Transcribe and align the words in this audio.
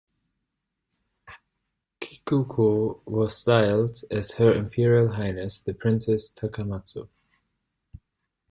Kikuko 2.01 3.01
was 3.05 3.37
styled 3.37 4.01
as 4.09 4.31
"Her 4.31 4.51
Imperial 4.51 5.13
Highness 5.13 5.59
The 5.59 5.75
Princess 5.75 6.33
Takamatsu". 6.33 7.07